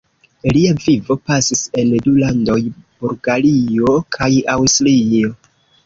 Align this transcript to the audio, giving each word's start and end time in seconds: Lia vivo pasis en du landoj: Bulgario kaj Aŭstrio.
Lia 0.55 0.71
vivo 0.85 1.17
pasis 1.29 1.61
en 1.83 1.93
du 2.07 2.15
landoj: 2.25 2.57
Bulgario 3.05 3.97
kaj 4.19 4.35
Aŭstrio. 4.59 5.37